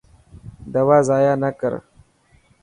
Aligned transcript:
دوا 0.73 0.97
زايا 1.07 1.33
نا 1.41 1.49
ڪر. 1.59 1.73